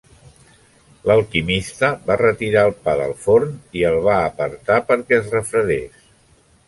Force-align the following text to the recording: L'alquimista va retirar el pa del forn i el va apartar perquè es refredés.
L'alquimista 1.09 1.89
va 2.07 2.17
retirar 2.21 2.63
el 2.69 2.73
pa 2.87 2.95
del 3.01 3.13
forn 3.27 3.53
i 3.81 3.85
el 3.91 3.99
va 4.09 4.17
apartar 4.31 4.79
perquè 4.89 5.21
es 5.23 5.31
refredés. 5.39 6.01